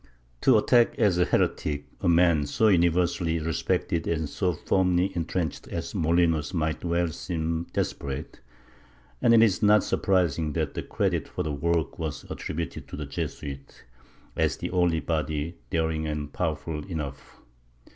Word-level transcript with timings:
To 0.41 0.57
attack 0.57 0.97
as 0.97 1.19
a 1.19 1.25
heretic 1.25 1.85
a 1.99 2.09
man 2.09 2.47
so 2.47 2.69
universally 2.69 3.37
respected 3.37 4.07
and 4.07 4.27
so 4.27 4.51
firmly 4.53 5.11
entrenched 5.13 5.67
as 5.67 5.93
Molinos 5.93 6.55
might 6.55 6.83
well 6.83 7.09
seem 7.09 7.67
desperate, 7.71 8.39
and 9.21 9.31
it 9.31 9.43
is 9.43 9.61
not 9.61 9.83
surprising 9.83 10.53
that 10.53 10.73
the 10.73 10.81
credit 10.81 11.27
for 11.27 11.43
the 11.43 11.53
work 11.53 11.99
was 11.99 12.25
attributed 12.31 12.87
to 12.87 12.97
the 12.97 13.05
Jesuits, 13.05 13.83
as 14.35 14.57
the 14.57 14.71
only 14.71 15.01
body 15.01 15.57
daring 15.69 16.07
and 16.07 16.33
powerful 16.33 16.83
enough. 16.89 17.37